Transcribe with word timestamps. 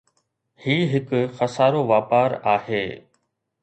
هي 0.63 0.77
هڪ 0.93 1.09
خسارو 1.37 1.81
واپار 1.91 2.29
آهي. 2.55 2.85